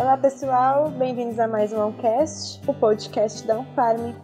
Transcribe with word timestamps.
Olá 0.00 0.16
pessoal, 0.16 0.90
bem-vindos 0.92 1.40
a 1.40 1.48
mais 1.48 1.72
um 1.72 1.88
Oncast, 1.88 2.62
o 2.70 2.72
podcast 2.72 3.44
da 3.44 3.58
Unfarm. 3.58 4.14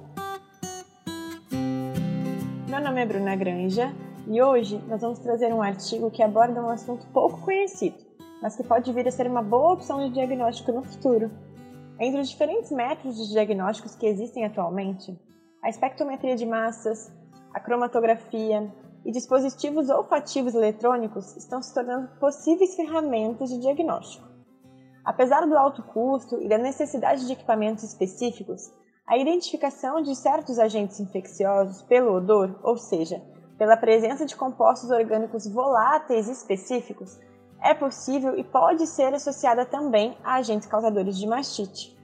Meu 2.68 2.80
nome 2.80 3.02
é 3.02 3.04
Bruna 3.04 3.34
Granja 3.34 3.92
e 4.28 4.40
hoje 4.40 4.80
nós 4.86 5.00
vamos 5.00 5.18
trazer 5.18 5.52
um 5.52 5.60
artigo 5.60 6.12
que 6.12 6.22
aborda 6.22 6.62
um 6.62 6.68
assunto 6.68 7.04
pouco 7.08 7.40
conhecido, 7.40 7.96
mas 8.40 8.54
que 8.54 8.62
pode 8.62 8.92
vir 8.92 9.08
a 9.08 9.10
ser 9.10 9.26
uma 9.26 9.42
boa 9.42 9.72
opção 9.72 9.98
de 9.98 10.14
diagnóstico 10.14 10.70
no 10.70 10.84
futuro. 10.84 11.28
Entre 11.98 12.20
os 12.20 12.28
diferentes 12.28 12.70
métodos 12.70 13.16
de 13.16 13.32
diagnósticos 13.32 13.96
que 13.96 14.06
existem 14.06 14.44
atualmente, 14.44 15.18
a 15.60 15.68
espectrometria 15.68 16.36
de 16.36 16.46
massas, 16.46 17.12
a 17.52 17.58
cromatografia 17.58 18.72
e 19.04 19.10
dispositivos 19.10 19.90
olfativos 19.90 20.54
eletrônicos 20.54 21.36
estão 21.36 21.60
se 21.60 21.74
tornando 21.74 22.06
possíveis 22.20 22.76
ferramentas 22.76 23.48
de 23.48 23.58
diagnóstico. 23.58 24.33
Apesar 25.04 25.46
do 25.46 25.56
alto 25.56 25.82
custo 25.82 26.40
e 26.40 26.48
da 26.48 26.56
necessidade 26.56 27.26
de 27.26 27.32
equipamentos 27.32 27.84
específicos, 27.84 28.72
a 29.06 29.18
identificação 29.18 30.00
de 30.00 30.16
certos 30.16 30.58
agentes 30.58 30.98
infecciosos 30.98 31.82
pelo 31.82 32.14
odor, 32.14 32.58
ou 32.62 32.78
seja, 32.78 33.22
pela 33.58 33.76
presença 33.76 34.24
de 34.24 34.34
compostos 34.34 34.90
orgânicos 34.90 35.46
voláteis 35.46 36.26
específicos, 36.28 37.20
é 37.62 37.74
possível 37.74 38.38
e 38.38 38.42
pode 38.42 38.86
ser 38.86 39.12
associada 39.12 39.66
também 39.66 40.16
a 40.24 40.36
agentes 40.36 40.66
causadores 40.66 41.18
de 41.18 41.26
mastite. 41.26 41.94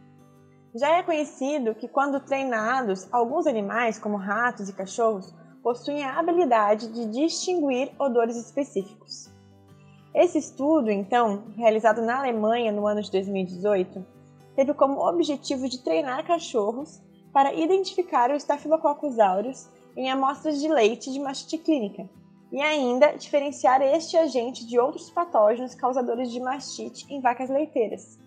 Já 0.75 0.99
é 0.99 1.03
conhecido 1.03 1.75
que, 1.75 1.89
quando 1.89 2.21
treinados, 2.21 3.09
alguns 3.11 3.47
animais, 3.47 3.99
como 3.99 4.17
ratos 4.17 4.69
e 4.69 4.73
cachorros, 4.73 5.35
possuem 5.63 6.05
a 6.05 6.19
habilidade 6.19 6.89
de 6.93 7.07
distinguir 7.07 7.93
odores 7.99 8.37
específicos. 8.37 9.31
Esse 10.15 10.39
estudo, 10.39 10.91
então, 10.91 11.45
realizado 11.57 12.03
na 12.03 12.19
Alemanha 12.19 12.73
no 12.73 12.87
ano 12.87 13.01
de 13.01 13.11
2018, 13.13 14.05
teve 14.57 14.75
como 14.75 15.07
objetivo 15.09 15.69
de 15.69 15.79
treinar 15.79 16.27
cachorros 16.27 17.01
para 17.33 17.55
identificar 17.55 18.31
o 18.31 18.37
Staphylococcus 18.37 19.21
aureus 19.21 19.69
em 19.97 20.11
amostras 20.11 20.61
de 20.61 20.69
leite 20.69 21.13
de 21.13 21.21
mastite 21.21 21.59
clínica 21.59 22.09
e 22.51 22.61
ainda 22.61 23.13
diferenciar 23.13 23.81
este 23.83 24.17
agente 24.17 24.67
de 24.67 24.81
outros 24.81 25.09
patógenos 25.11 25.77
causadores 25.77 26.31
de 26.33 26.41
mastite 26.41 27.07
em 27.09 27.21
vacas 27.21 27.49
leiteiras. 27.49 28.19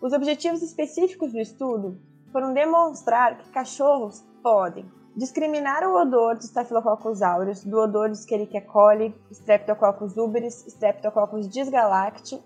Os 0.00 0.14
objetivos 0.14 0.62
específicos 0.62 1.32
do 1.32 1.38
estudo 1.38 2.00
foram 2.32 2.54
demonstrar 2.54 3.36
que 3.36 3.50
cachorros 3.50 4.24
podem 4.42 4.90
discriminar 5.16 5.82
o 5.82 5.98
odor 5.98 6.36
de 6.36 6.44
Staphylococcus 6.44 7.22
aureus 7.22 7.64
do 7.64 7.78
odor 7.78 8.10
de 8.10 8.18
Escherichia 8.18 8.60
coli, 8.60 9.14
Streptococcus 9.30 10.14
uberis, 10.18 10.66
Streptococcus 10.66 11.48
disgalacti, 11.48 12.42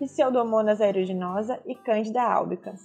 Pseudomonas 0.00 0.80
aeruginosa 0.80 1.60
e 1.66 1.74
Candida 1.74 2.22
albicans, 2.22 2.80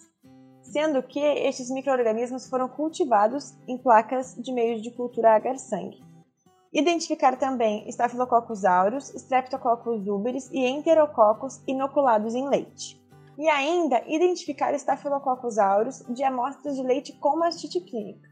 sendo 0.61 1.01
que 1.01 1.19
estes 1.19 1.71
microrganismos 1.71 2.49
foram 2.49 2.67
cultivados 2.67 3.55
em 3.67 3.77
placas 3.77 4.35
de 4.35 4.51
meios 4.51 4.81
de 4.81 4.91
cultura 4.91 5.35
agar-sangue. 5.35 6.03
Identificar 6.73 7.37
também 7.37 7.87
Staphylococcus 7.89 8.65
aureus, 8.65 9.13
Streptococcus 9.13 10.07
uberis 10.07 10.49
e 10.51 10.65
Enterococcus 10.65 11.61
inoculados 11.67 12.35
em 12.35 12.47
leite. 12.47 13.01
E 13.37 13.47
ainda 13.49 14.03
identificar 14.07 14.73
Staphylococcus 14.73 15.57
aureus 15.57 16.03
de 16.09 16.23
amostras 16.23 16.75
de 16.75 16.83
leite 16.83 17.13
com 17.13 17.37
mastite 17.37 17.79
clínica. 17.81 18.31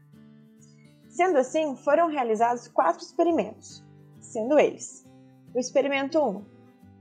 Sendo 1.10 1.38
assim, 1.38 1.74
foram 1.74 2.08
realizados 2.08 2.68
quatro 2.68 3.02
experimentos, 3.02 3.84
sendo 4.20 4.58
eles: 4.58 5.04
o 5.52 5.58
experimento 5.58 6.20
1, 6.20 6.44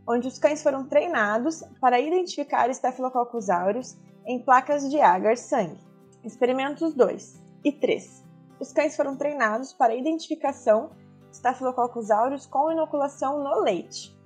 onde 0.08 0.28
os 0.28 0.40
cães 0.40 0.64
foram 0.64 0.84
treinados 0.88 1.64
para 1.80 2.00
identificar 2.00 2.70
Staphylococcus 2.72 3.52
aureus 3.52 3.96
em 4.26 4.44
placas 4.44 4.90
de 4.90 5.00
agar-sangue. 5.00 5.80
Experimentos 6.24 6.94
2 6.96 7.42
e 7.64 7.72
3. 7.72 8.26
Os 8.60 8.74
cães 8.74 8.98
foram 8.98 9.16
treinados 9.16 9.74
para 9.74 9.96
identificação 9.96 10.90
Staphylococcus 11.32 12.10
aureus 12.10 12.48
com 12.48 12.72
inoculação 12.72 13.44
no 13.44 13.62
leite. 13.62 14.18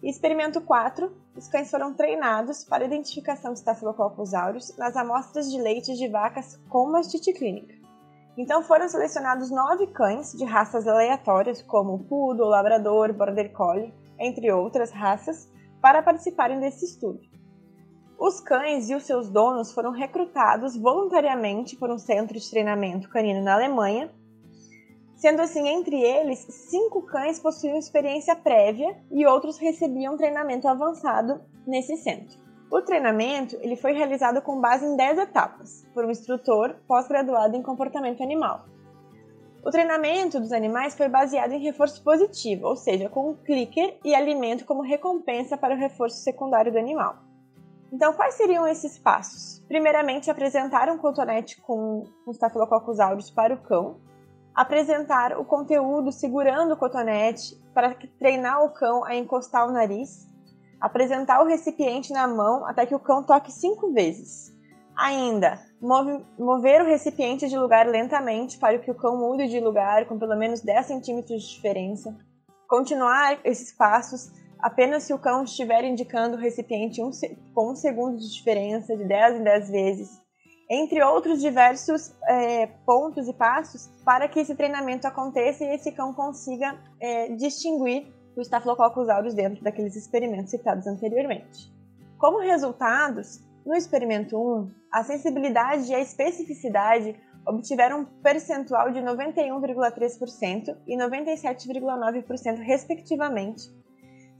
E 0.00 0.08
experimento 0.08 0.60
4, 0.60 1.12
os 1.36 1.48
cães 1.48 1.68
foram 1.68 1.92
treinados 1.92 2.62
para 2.62 2.84
identificação 2.84 3.52
de 3.52 3.58
Staphylococcus 3.58 4.32
aureus 4.32 4.76
nas 4.76 4.96
amostras 4.96 5.50
de 5.50 5.60
leite 5.60 5.96
de 5.96 6.06
vacas 6.06 6.56
com 6.68 6.88
mastite 6.88 7.32
clínica. 7.32 7.77
Então 8.38 8.62
foram 8.62 8.88
selecionados 8.88 9.50
nove 9.50 9.88
cães 9.88 10.32
de 10.32 10.44
raças 10.44 10.86
aleatórias, 10.86 11.60
como 11.60 12.04
Poodle, 12.04 12.48
Labrador, 12.48 13.12
Border 13.12 13.52
Collie, 13.52 13.92
entre 14.18 14.50
outras 14.52 14.90
raças, 14.92 15.52
para 15.82 16.02
participarem 16.02 16.60
desse 16.60 16.84
estudo. 16.84 17.20
Os 18.18 18.40
cães 18.40 18.88
e 18.88 18.94
os 18.94 19.02
seus 19.02 19.28
donos 19.28 19.72
foram 19.72 19.90
recrutados 19.90 20.76
voluntariamente 20.76 21.76
por 21.76 21.90
um 21.90 21.98
centro 21.98 22.38
de 22.38 22.50
treinamento 22.50 23.08
canino 23.10 23.42
na 23.42 23.54
Alemanha 23.54 24.10
Sendo 25.18 25.42
assim, 25.42 25.66
entre 25.66 26.00
eles, 26.00 26.46
cinco 26.70 27.02
cães 27.02 27.40
possuíam 27.40 27.76
experiência 27.76 28.36
prévia 28.36 28.96
e 29.10 29.26
outros 29.26 29.58
recebiam 29.58 30.16
treinamento 30.16 30.68
avançado 30.68 31.40
nesse 31.66 31.96
centro. 31.96 32.38
O 32.70 32.82
treinamento 32.82 33.56
ele 33.60 33.76
foi 33.76 33.92
realizado 33.92 34.42
com 34.42 34.60
base 34.60 34.84
em 34.84 34.94
10 34.94 35.18
etapas, 35.18 35.86
por 35.94 36.04
um 36.04 36.10
instrutor 36.10 36.76
pós-graduado 36.86 37.56
em 37.56 37.62
comportamento 37.62 38.22
animal. 38.22 38.66
O 39.64 39.70
treinamento 39.70 40.38
dos 40.38 40.52
animais 40.52 40.94
foi 40.94 41.08
baseado 41.08 41.52
em 41.52 41.62
reforço 41.62 42.02
positivo, 42.04 42.66
ou 42.66 42.76
seja, 42.76 43.08
com 43.08 43.30
um 43.30 43.34
clicker 43.34 43.98
e 44.04 44.14
alimento 44.14 44.66
como 44.66 44.82
recompensa 44.82 45.56
para 45.56 45.74
o 45.74 45.78
reforço 45.78 46.22
secundário 46.22 46.70
do 46.70 46.78
animal. 46.78 47.16
Então, 47.90 48.12
quais 48.12 48.34
seriam 48.34 48.66
esses 48.66 48.98
passos? 48.98 49.64
Primeiramente, 49.66 50.30
apresentar 50.30 50.90
um 50.90 50.98
cotonete 50.98 51.60
com, 51.62 52.04
com 52.24 52.30
Staphylococcus 52.32 53.00
aureus 53.00 53.30
para 53.30 53.54
o 53.54 53.62
cão, 53.62 53.96
apresentar 54.54 55.38
o 55.38 55.44
conteúdo 55.44 56.12
segurando 56.12 56.74
o 56.74 56.76
cotonete 56.76 57.58
para 57.72 57.94
treinar 58.18 58.62
o 58.62 58.70
cão 58.70 59.04
a 59.04 59.14
encostar 59.14 59.66
o 59.66 59.72
nariz, 59.72 60.28
apresentar 60.80 61.42
o 61.42 61.46
recipiente 61.46 62.12
na 62.12 62.26
mão 62.26 62.66
até 62.66 62.86
que 62.86 62.94
o 62.94 63.00
cão 63.00 63.22
toque 63.22 63.52
cinco 63.52 63.92
vezes. 63.92 64.54
Ainda, 64.96 65.60
move, 65.80 66.24
mover 66.38 66.82
o 66.82 66.86
recipiente 66.86 67.48
de 67.48 67.56
lugar 67.56 67.86
lentamente 67.86 68.58
para 68.58 68.78
que 68.78 68.90
o 68.90 68.94
cão 68.94 69.16
mude 69.16 69.48
de 69.48 69.60
lugar 69.60 70.06
com 70.06 70.18
pelo 70.18 70.36
menos 70.36 70.60
10 70.60 70.86
centímetros 70.86 71.42
de 71.42 71.54
diferença. 71.54 72.16
Continuar 72.68 73.38
esses 73.44 73.72
passos 73.72 74.30
apenas 74.58 75.04
se 75.04 75.14
o 75.14 75.18
cão 75.18 75.44
estiver 75.44 75.84
indicando 75.84 76.36
o 76.36 76.40
recipiente 76.40 77.00
um, 77.00 77.10
com 77.54 77.72
um 77.72 77.76
segundo 77.76 78.18
de 78.18 78.28
diferença, 78.32 78.96
de 78.96 79.04
10 79.04 79.40
em 79.40 79.44
10 79.44 79.70
vezes 79.70 80.28
entre 80.70 81.02
outros 81.02 81.40
diversos 81.40 82.14
é, 82.26 82.66
pontos 82.84 83.26
e 83.26 83.32
passos 83.32 83.88
para 84.04 84.28
que 84.28 84.38
esse 84.38 84.54
treinamento 84.54 85.06
aconteça 85.06 85.64
e 85.64 85.74
esse 85.74 85.90
cão 85.92 86.12
consiga 86.12 86.78
é, 87.00 87.28
distinguir 87.34 88.12
o 88.40 88.44
Staphylococcus 88.44 89.08
aureus 89.08 89.34
dentro 89.34 89.62
daqueles 89.62 89.96
experimentos 89.96 90.50
citados 90.50 90.86
anteriormente. 90.86 91.72
Como 92.16 92.40
resultados, 92.40 93.40
no 93.64 93.74
experimento 93.74 94.38
1, 94.38 94.70
a 94.92 95.02
sensibilidade 95.04 95.90
e 95.90 95.94
a 95.94 96.00
especificidade 96.00 97.14
obtiveram 97.46 98.00
um 98.00 98.04
percentual 98.04 98.90
de 98.90 99.00
91,3% 99.00 100.76
e 100.86 100.96
97,9% 100.96 102.58
respectivamente, 102.58 103.70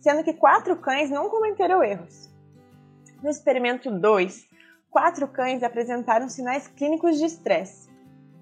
sendo 0.00 0.22
que 0.22 0.34
quatro 0.34 0.76
cães 0.76 1.10
não 1.10 1.28
cometeram 1.28 1.82
erros. 1.82 2.30
No 3.22 3.30
experimento 3.30 3.90
2, 3.90 4.46
quatro 4.90 5.26
cães 5.28 5.62
apresentaram 5.62 6.28
sinais 6.28 6.68
clínicos 6.68 7.18
de 7.18 7.24
estresse 7.24 7.88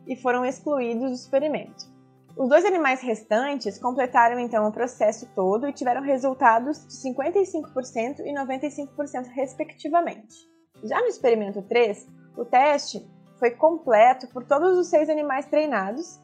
e 0.06 0.16
foram 0.16 0.44
excluídos 0.44 1.10
do 1.10 1.14
experimento. 1.14 1.95
Os 2.36 2.50
dois 2.50 2.66
animais 2.66 3.00
restantes 3.00 3.78
completaram 3.78 4.38
então 4.38 4.68
o 4.68 4.72
processo 4.72 5.26
todo 5.34 5.66
e 5.66 5.72
tiveram 5.72 6.02
resultados 6.02 6.86
de 6.86 6.94
55% 7.10 8.20
e 8.20 8.34
95% 8.34 9.28
respectivamente. 9.32 10.36
Já 10.84 11.00
no 11.00 11.06
experimento 11.06 11.62
3, 11.62 12.06
o 12.36 12.44
teste 12.44 13.10
foi 13.38 13.52
completo 13.52 14.28
por 14.34 14.44
todos 14.44 14.76
os 14.76 14.88
seis 14.88 15.08
animais 15.08 15.46
treinados 15.46 16.20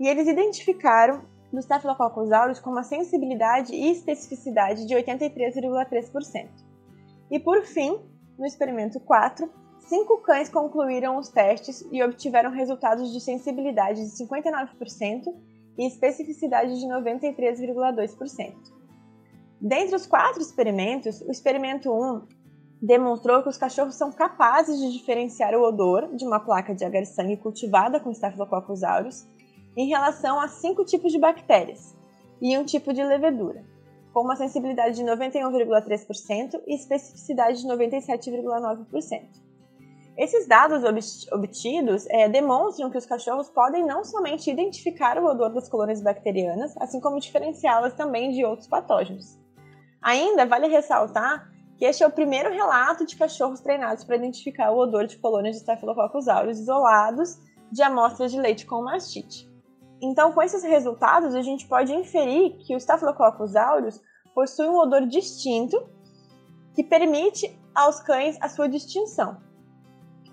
e 0.00 0.08
eles 0.08 0.26
identificaram 0.26 1.22
no 1.52 1.60
Staphylococcus 1.60 2.32
aureus 2.32 2.58
com 2.58 2.70
uma 2.70 2.82
sensibilidade 2.82 3.72
e 3.72 3.92
especificidade 3.92 4.84
de 4.84 4.96
83,3%. 4.96 6.48
E 7.30 7.38
por 7.38 7.62
fim, 7.62 8.00
no 8.36 8.44
experimento 8.44 8.98
4, 8.98 9.48
cinco 9.78 10.18
cães 10.22 10.48
concluíram 10.48 11.18
os 11.18 11.28
testes 11.28 11.86
e 11.92 12.02
obtiveram 12.02 12.50
resultados 12.50 13.12
de 13.12 13.20
sensibilidade 13.20 14.00
de 14.00 14.24
59% 14.24 15.51
e 15.78 15.86
especificidade 15.86 16.78
de 16.78 16.86
93,2%. 16.86 18.54
Dentre 19.60 19.94
os 19.94 20.06
quatro 20.06 20.42
experimentos, 20.42 21.20
o 21.20 21.30
experimento 21.30 21.92
1 21.92 22.22
demonstrou 22.82 23.42
que 23.42 23.48
os 23.48 23.56
cachorros 23.56 23.94
são 23.94 24.10
capazes 24.10 24.80
de 24.80 24.92
diferenciar 24.92 25.54
o 25.54 25.62
odor 25.62 26.14
de 26.16 26.26
uma 26.26 26.40
placa 26.40 26.74
de 26.74 26.84
agar-sangue 26.84 27.36
cultivada 27.36 28.00
com 28.00 28.10
Staphylococcus 28.10 28.82
aureus 28.82 29.24
em 29.76 29.88
relação 29.88 30.40
a 30.40 30.48
cinco 30.48 30.84
tipos 30.84 31.12
de 31.12 31.18
bactérias 31.18 31.96
e 32.40 32.58
um 32.58 32.64
tipo 32.64 32.92
de 32.92 33.02
levedura. 33.04 33.64
com 34.12 34.20
uma 34.20 34.36
sensibilidade 34.36 34.96
de 34.96 35.04
91,3% 35.04 36.60
e 36.66 36.74
especificidade 36.74 37.62
de 37.62 37.66
97,9%. 37.66 39.22
Esses 40.16 40.46
dados 40.46 40.82
obtidos 41.32 42.06
é, 42.10 42.28
demonstram 42.28 42.90
que 42.90 42.98
os 42.98 43.06
cachorros 43.06 43.48
podem 43.48 43.84
não 43.84 44.04
somente 44.04 44.50
identificar 44.50 45.18
o 45.18 45.24
odor 45.24 45.50
das 45.50 45.70
colônias 45.70 46.02
bacterianas, 46.02 46.74
assim 46.76 47.00
como 47.00 47.18
diferenciá-las 47.18 47.94
também 47.94 48.30
de 48.30 48.44
outros 48.44 48.68
patógenos. 48.68 49.38
Ainda 50.02 50.44
vale 50.44 50.66
ressaltar 50.66 51.50
que 51.78 51.86
este 51.86 52.02
é 52.02 52.06
o 52.06 52.12
primeiro 52.12 52.50
relato 52.50 53.06
de 53.06 53.16
cachorros 53.16 53.60
treinados 53.60 54.04
para 54.04 54.16
identificar 54.16 54.70
o 54.70 54.78
odor 54.78 55.06
de 55.06 55.16
colônias 55.16 55.56
de 55.56 55.62
Staphylococcus 55.62 56.28
aureus 56.28 56.58
isolados 56.58 57.38
de 57.70 57.82
amostras 57.82 58.30
de 58.30 58.38
leite 58.38 58.66
com 58.66 58.82
mastite. 58.82 59.50
Então, 60.00 60.32
com 60.32 60.42
esses 60.42 60.62
resultados, 60.62 61.34
a 61.34 61.40
gente 61.40 61.66
pode 61.66 61.94
inferir 61.94 62.58
que 62.58 62.74
o 62.74 62.78
Staphylococcus 62.78 63.56
aureus 63.56 64.00
possui 64.34 64.68
um 64.68 64.76
odor 64.76 65.06
distinto 65.06 65.82
que 66.74 66.84
permite 66.84 67.58
aos 67.74 68.00
cães 68.00 68.36
a 68.40 68.48
sua 68.48 68.68
distinção. 68.68 69.51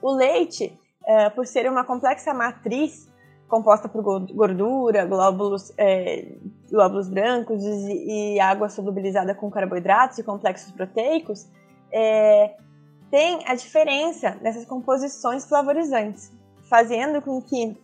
O 0.02 0.12
leite, 0.12 0.78
é, 1.06 1.30
por 1.30 1.46
ser 1.46 1.70
uma 1.70 1.84
complexa 1.84 2.34
matriz 2.34 3.10
composta 3.48 3.90
por 3.90 4.04
gordura, 4.04 5.06
glóbulos, 5.06 5.74
é, 5.76 6.36
glóbulos 6.70 7.10
brancos 7.10 7.64
e, 7.64 8.36
e, 8.36 8.40
água 8.40 8.70
solubilizada 8.70 9.34
com 9.34 9.50
carboidratos 9.50 10.20
e 10.20 10.24
complexos 10.24 10.72
proteicos, 10.72 11.50
é, 11.92 12.56
tem 13.10 13.40
a 13.48 13.56
diferença 13.56 14.38
nessas 14.42 14.66
composições 14.66 15.46
flavorizantes, 15.46 16.32
fazendo 16.70 17.22
com 17.24 17.42
que 17.42 17.76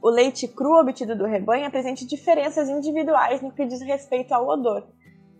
o 0.00 0.08
leite 0.08 0.46
cru 0.46 0.78
obtido 0.78 1.16
do 1.16 1.24
rebanho 1.24 1.66
apresente 1.66 2.06
diferenças 2.06 2.68
individuais 2.68 3.42
no 3.42 3.50
que 3.50 3.66
diz 3.66 3.80
respeito 3.82 4.32
ao 4.32 4.46
odor, 4.46 4.86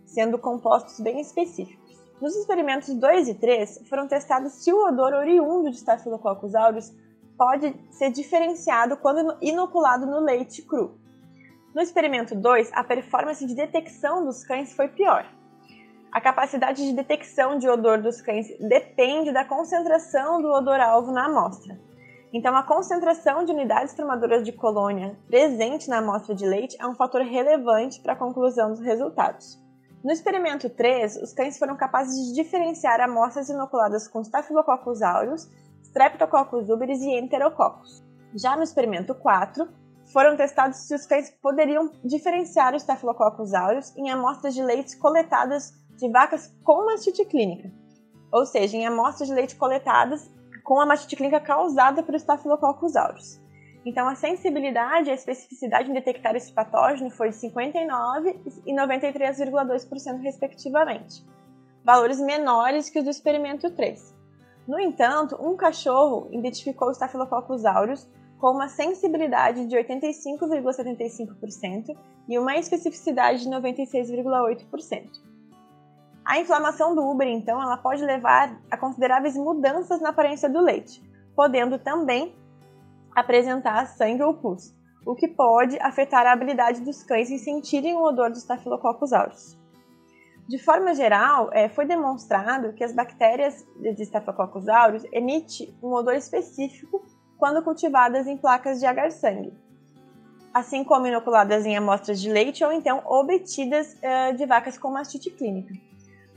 sendo 0.05 0.37
compostos 0.37 0.99
bem 0.99 1.21
específicos. 1.21 1.86
Nos 2.19 2.35
experimentos 2.35 2.91
2 2.95 3.29
e 3.29 3.35
3, 3.35 3.83
foram 3.87 4.07
testados 4.07 4.53
se 4.53 4.73
o 4.73 4.87
odor 4.87 5.13
oriundo 5.13 5.69
de 5.69 5.77
Staphylococcus 5.77 6.55
aureus 6.55 6.91
pode 7.37 7.75
ser 7.91 8.11
diferenciado 8.11 8.97
quando 8.97 9.37
inoculado 9.39 10.07
no 10.07 10.19
leite 10.19 10.63
cru. 10.63 10.97
No 11.75 11.81
experimento 11.81 12.33
2, 12.33 12.71
a 12.73 12.83
performance 12.83 13.45
de 13.45 13.53
detecção 13.53 14.25
dos 14.25 14.43
cães 14.43 14.73
foi 14.73 14.87
pior. 14.87 15.31
A 16.11 16.19
capacidade 16.19 16.83
de 16.83 16.93
detecção 16.93 17.59
de 17.59 17.69
odor 17.69 18.01
dos 18.01 18.19
cães 18.19 18.47
depende 18.59 19.31
da 19.31 19.45
concentração 19.45 20.41
do 20.41 20.49
odor-alvo 20.49 21.11
na 21.11 21.25
amostra. 21.25 21.79
Então, 22.33 22.55
a 22.57 22.63
concentração 22.63 23.45
de 23.45 23.51
unidades 23.51 23.95
formadoras 23.95 24.43
de 24.43 24.51
colônia 24.51 25.15
presente 25.27 25.87
na 25.87 25.99
amostra 25.99 26.33
de 26.33 26.47
leite 26.47 26.75
é 26.79 26.87
um 26.87 26.95
fator 26.95 27.21
relevante 27.21 28.01
para 28.01 28.13
a 28.13 28.17
conclusão 28.17 28.71
dos 28.71 28.79
resultados. 28.79 29.66
No 30.03 30.11
experimento 30.11 30.69
3, 30.69 31.17
os 31.17 31.33
cães 31.33 31.57
foram 31.57 31.75
capazes 31.75 32.27
de 32.27 32.35
diferenciar 32.35 33.01
amostras 33.01 33.49
inoculadas 33.49 34.07
com 34.07 34.21
Staphylococcus 34.21 35.01
aureus, 35.01 35.49
Streptococcus 35.83 36.69
uberis 36.69 37.01
e 37.01 37.17
Enterococcus. 37.17 38.03
Já 38.35 38.55
no 38.55 38.63
experimento 38.63 39.15
4, 39.15 39.67
foram 40.13 40.37
testados 40.37 40.87
se 40.87 40.93
os 40.93 41.05
cães 41.05 41.31
poderiam 41.41 41.91
diferenciar 42.03 42.73
o 42.73 42.77
Staphylococcus 42.77 43.53
aureus 43.53 43.95
em 43.97 44.09
amostras 44.09 44.53
de 44.53 44.61
leite 44.61 44.95
coletadas 44.97 45.73
de 45.97 46.09
vacas 46.11 46.55
com 46.63 46.85
mastite 46.85 47.25
clínica, 47.25 47.71
ou 48.31 48.45
seja, 48.45 48.77
em 48.77 48.85
amostras 48.85 49.27
de 49.27 49.33
leite 49.33 49.55
coletadas 49.55 50.29
com 50.63 50.79
a 50.79 50.85
mastite 50.85 51.15
clínica 51.15 51.39
causada 51.39 52.03
por 52.03 52.13
Staphylococcus 52.13 52.95
aureus. 52.95 53.41
Então, 53.87 54.05
a 54.05 54.15
sensibilidade 54.15 55.07
e 55.07 55.11
a 55.11 55.15
especificidade 55.15 55.89
em 55.89 55.93
detectar 55.93 56.35
esse 56.35 56.51
patógeno 56.51 57.09
foi 57.09 57.29
de 57.29 57.37
59% 57.37 58.61
e 58.65 58.75
93,2%, 58.75 60.19
respectivamente, 60.19 61.25
valores 61.85 62.19
menores 62.19 62.89
que 62.89 62.99
os 62.99 63.05
do 63.05 63.09
experimento 63.09 63.73
3. 63.73 64.13
No 64.67 64.77
entanto, 64.77 65.37
um 65.39 65.55
cachorro 65.55 66.27
identificou 66.33 66.89
o 66.89 66.91
Staphylococcus 66.91 67.63
aureus 67.63 68.05
com 68.37 68.51
uma 68.51 68.67
sensibilidade 68.67 69.65
de 69.67 69.77
85,75% 69.77 71.97
e 72.27 72.37
uma 72.37 72.57
especificidade 72.57 73.43
de 73.43 73.49
96,8%. 73.49 75.07
A 76.25 76.41
inflamação 76.41 76.93
do 76.93 77.09
Uber, 77.09 77.29
então, 77.29 77.61
ela 77.61 77.77
pode 77.77 78.03
levar 78.03 78.59
a 78.69 78.75
consideráveis 78.75 79.37
mudanças 79.37 80.01
na 80.01 80.09
aparência 80.09 80.49
do 80.49 80.59
leite, 80.59 81.01
podendo 81.33 81.79
também 81.79 82.35
apresentar 83.17 83.87
sangue 83.87 84.21
ou 84.21 84.35
pus, 84.35 84.75
o 85.03 85.15
que 85.15 85.27
pode 85.27 85.75
afetar 85.79 86.27
a 86.27 86.33
habilidade 86.33 86.81
dos 86.81 87.01
cães 87.01 87.31
em 87.31 87.39
sentirem 87.39 87.95
o 87.95 88.03
odor 88.03 88.29
dos 88.29 88.41
Staphylococcus 88.43 89.11
aureus. 89.11 89.57
De 90.47 90.59
forma 90.59 90.93
geral, 90.93 91.49
é, 91.51 91.67
foi 91.67 91.87
demonstrado 91.87 92.73
que 92.73 92.83
as 92.83 92.93
bactérias 92.93 93.65
de 93.75 94.03
Staphylococcus 94.03 94.69
aureus 94.69 95.03
emitem 95.11 95.75
um 95.81 95.91
odor 95.93 96.13
específico 96.13 97.03
quando 97.39 97.63
cultivadas 97.63 98.27
em 98.27 98.37
placas 98.37 98.79
de 98.79 98.85
agar-sangue, 98.85 99.51
assim 100.53 100.83
como 100.83 101.07
inoculadas 101.07 101.65
em 101.65 101.75
amostras 101.75 102.21
de 102.21 102.31
leite 102.31 102.63
ou 102.63 102.71
então 102.71 103.01
obtidas 103.03 103.97
de 104.37 104.45
vacas 104.45 104.77
com 104.77 104.91
mastite 104.91 105.31
clínica. 105.31 105.73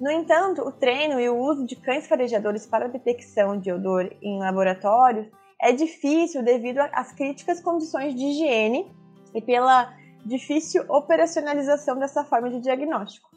No 0.01 0.11
entanto, 0.11 0.63
o 0.63 0.73
treino 0.73 1.21
e 1.21 1.29
o 1.29 1.37
uso 1.37 1.67
de 1.67 1.77
cães 1.77 2.09
farejadores 2.09 2.67
para 2.67 2.89
detecção 2.89 3.59
de 3.59 3.71
odor 3.71 4.11
em 4.23 4.39
laboratórios 4.39 5.29
é 5.63 5.73
difícil 5.73 6.43
devido 6.43 6.79
às 6.93 7.13
críticas 7.13 7.61
condições 7.61 8.15
de 8.15 8.25
higiene 8.25 8.91
e 9.35 9.43
pela 9.43 9.93
difícil 10.25 10.85
operacionalização 10.89 11.99
dessa 11.99 12.25
forma 12.25 12.51
de 12.51 12.61
diagnóstico. 12.61 13.31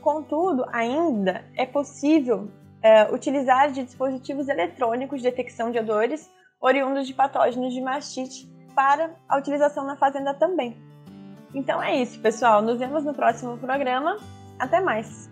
Contudo, 0.00 0.64
ainda 0.72 1.44
é 1.56 1.66
possível 1.66 2.50
é, 2.82 3.12
utilizar 3.12 3.70
de 3.70 3.84
dispositivos 3.84 4.48
eletrônicos 4.48 5.20
de 5.20 5.30
detecção 5.30 5.70
de 5.70 5.78
odores 5.78 6.30
oriundos 6.60 7.06
de 7.06 7.14
patógenos 7.14 7.72
de 7.72 7.80
mastite 7.80 8.48
para 8.74 9.14
a 9.28 9.38
utilização 9.38 9.84
na 9.84 9.96
fazenda 9.96 10.34
também. 10.34 10.76
Então 11.54 11.82
é 11.82 11.96
isso, 11.96 12.20
pessoal. 12.20 12.62
Nos 12.62 12.78
vemos 12.78 13.04
no 13.04 13.14
próximo 13.14 13.58
programa. 13.58 14.16
Até 14.58 14.80
mais! 14.80 15.28